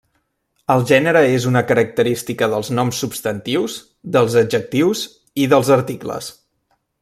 El 0.75 0.85
gènere 0.91 1.19
és 1.33 1.45
una 1.49 1.61
característica 1.71 2.49
dels 2.55 2.73
noms 2.79 3.03
substantius, 3.05 3.77
dels 4.17 4.39
adjectius 4.45 5.07
i 5.45 5.47
dels 5.53 5.71
articles. 5.81 6.35